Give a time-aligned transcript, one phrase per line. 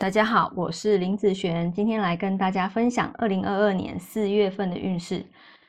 [0.00, 5.26] 大家好，我是林子璇，今天来跟大家分享二零二二年四月份的运势。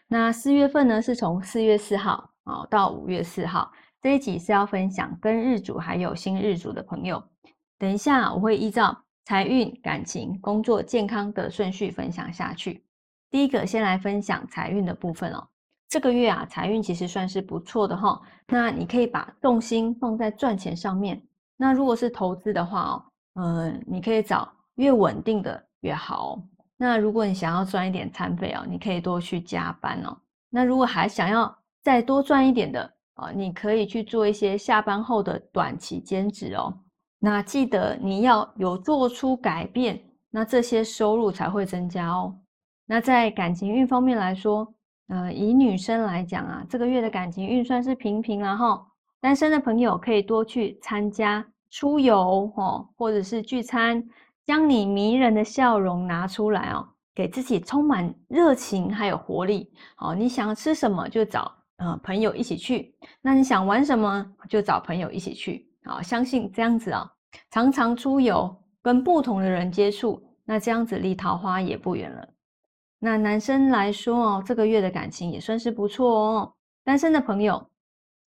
[0.07, 3.71] 那四月份呢，是从四月四号啊到五月四号。
[3.99, 7.23] 这一集是要分享跟日主还有新日主的朋友。
[7.79, 8.95] 等一下我会依照
[9.25, 12.85] 财运、感情、工作、健康的顺序分享下去。
[13.31, 15.47] 第一个先来分享财运的部分哦。
[15.87, 18.21] 这个月啊，财运其实算是不错的哈。
[18.45, 21.19] 那你可以把重心放在赚钱上面。
[21.57, 23.08] 那如果是投资的话哦。
[23.39, 26.41] 嗯，你可以找越稳定的越好。
[26.77, 30.17] 那如果你想要赚一点餐费哦，你可以多去加班哦。
[30.49, 36.77] 那如果还想要再多赚一点的啊，你可以去做一些下班后的短期兼职哦。
[37.19, 42.37] 那记得你要有做出改变，那这些收入才会增加哦。
[42.85, 44.73] 那在感情运方面来说，
[45.07, 48.85] 呃，以女生来讲啊，这个月的感情运算是平平啊哈。
[49.21, 51.45] 单身的朋友可以多去参加。
[51.69, 54.03] 出游哦，或者是聚餐，
[54.45, 59.71] 将你迷人的笑容拿出来哦，给自己充满热情还有活力。
[59.95, 65.69] 好，你想吃什么就找呃朋友一起去，那你想玩什么就找朋友一起去。
[65.85, 67.09] 好，相信这样子啊，
[67.51, 72.27] 常常出游，跟不同的人接触，那这样子离桃花也不远了。
[72.99, 76.53] 那男生来说哦，这个月的感情也算是不错哦。
[76.83, 77.69] 单身的朋友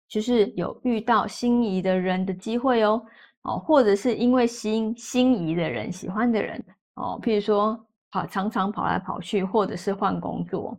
[0.07, 3.01] 就是有遇到心仪的人的机会哦。
[3.43, 6.63] 哦，或者是因为心心仪的人、喜欢的人
[6.95, 7.79] 哦，譬如说
[8.11, 10.77] 跑常常跑来跑去，或者是换工作。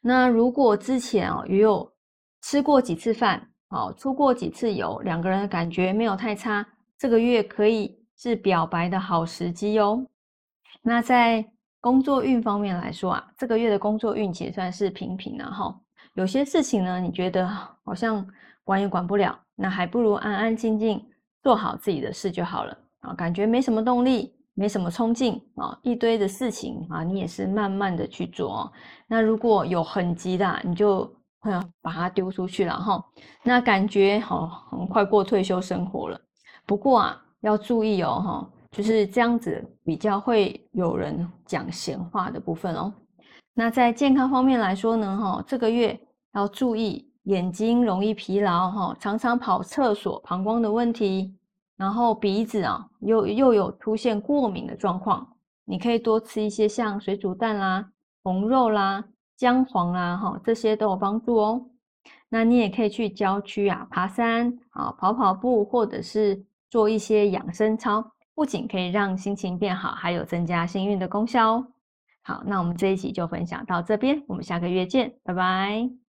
[0.00, 1.92] 那如果之前哦也有
[2.42, 6.64] 吃过几次饭，哦出过几次游，两个人的感觉没有太差，
[6.96, 10.06] 这个月可以是表白的好时机哦。
[10.82, 11.44] 那在
[11.80, 15.76] 工作运方面来说啊，这个月的工作运气算是平平了哈。
[16.14, 17.46] 有些事情呢，你觉得
[17.84, 18.24] 好像
[18.62, 21.04] 管也管不了，那还不如安安静静。
[21.46, 28.68] 做好自己的事就好了啊，感觉没什么动力，没什么冲劲啊，一堆的事情啊，你也是慢慢的去做。
[29.06, 31.08] 那如果有很急的，你就
[31.80, 33.00] 把它丢出去了哈。
[33.44, 36.20] 那感觉好，很快过退休生活了。
[36.66, 42.92] 不过啊，要注意哦哈，就是这样子比较会有人讲闲话的部分哦。
[43.54, 45.96] 那在健康方面来说呢，哈，这个月
[46.34, 47.08] 要注意。
[47.26, 51.34] 眼睛容易疲劳，哈，常常跑厕所，膀胱的问题，
[51.76, 55.26] 然后鼻子啊，又又有出现过敏的状况，
[55.64, 57.90] 你可以多吃一些像水煮蛋啦、
[58.22, 59.04] 红肉啦、
[59.36, 61.66] 姜黄啦，哈，这些都有帮助哦。
[62.28, 71.66] 那你也可以去郊区啊，爬山啊，跑跑步，或者是做一些养生操，不仅可以让心情变好，还有增加幸运的功效哦。
[72.22, 76.05] 好，那我们这一集就分享到这边，我们下个月见，拜拜。